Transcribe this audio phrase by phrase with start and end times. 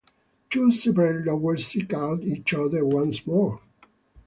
[0.49, 3.61] Two separated lovers seek out each other once more.